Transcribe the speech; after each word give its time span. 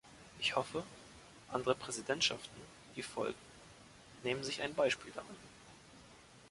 Ich 0.39 0.55
hoffe, 0.55 0.83
andere 1.49 1.75
Präsidentschaften, 1.75 2.59
die 2.95 3.03
folgen, 3.03 3.37
nehmen 4.23 4.43
sich 4.43 4.63
ein 4.63 4.73
Beispiel 4.73 5.11
daran! 5.11 5.35